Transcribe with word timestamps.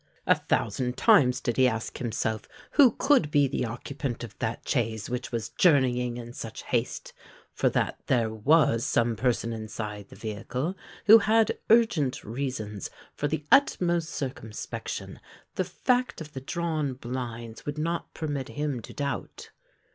A 0.25 0.33
thousand 0.33 0.97
times 0.97 1.39
did 1.41 1.57
he 1.57 1.67
ask 1.67 1.99
himself 1.99 2.49
who 2.71 2.93
could 2.93 3.29
be 3.29 3.47
the 3.47 3.65
occupant 3.65 4.23
of 4.23 4.35
that 4.39 4.67
chaise 4.67 5.11
which 5.11 5.31
was 5.31 5.49
journeying 5.49 6.17
in 6.17 6.33
such 6.33 6.63
haste? 6.63 7.13
for 7.53 7.69
that 7.69 7.99
there 8.07 8.31
was 8.31 8.83
some 8.83 9.15
person 9.15 9.53
inside 9.53 10.09
the 10.09 10.15
vehicle, 10.15 10.75
who 11.05 11.19
had 11.19 11.59
urgent 11.69 12.23
reasons 12.23 12.89
for 13.13 13.27
the 13.27 13.45
utmost 13.51 14.09
circumspection, 14.09 15.19
the 15.53 15.63
fact 15.63 16.19
of 16.19 16.33
the 16.33 16.41
drawn 16.41 16.93
blinds 16.95 17.67
would 17.67 17.77
not 17.77 18.11
permit 18.15 18.47
him 18.49 18.81
to 18.81 18.93
doubt. 18.93 19.51